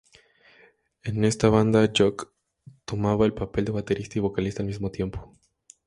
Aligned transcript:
En 1.03 1.23
esta 1.25 1.49
banda, 1.49 1.91
Jock 1.95 2.33
tomaba 2.85 3.27
el 3.27 3.35
papel 3.35 3.65
de 3.65 3.71
baterista 3.73 4.17
y 4.17 4.21
vocalista 4.23 4.63
al 4.63 4.67
mismo 4.67 4.89
tiempo. 4.89 5.37